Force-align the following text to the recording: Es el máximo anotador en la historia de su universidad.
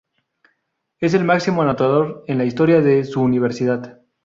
Es 0.99 1.13
el 1.13 1.25
máximo 1.25 1.61
anotador 1.61 2.23
en 2.25 2.39
la 2.39 2.45
historia 2.45 2.81
de 2.81 3.03
su 3.03 3.21
universidad. 3.21 4.01